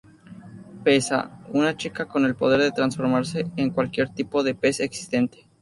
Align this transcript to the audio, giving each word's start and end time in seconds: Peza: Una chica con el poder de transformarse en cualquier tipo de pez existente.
Peza: 0.83 1.29
Una 1.53 1.77
chica 1.77 2.07
con 2.07 2.25
el 2.25 2.33
poder 2.35 2.59
de 2.59 2.71
transformarse 2.71 3.45
en 3.55 3.69
cualquier 3.69 4.09
tipo 4.09 4.41
de 4.41 4.55
pez 4.55 4.79
existente. 4.79 5.47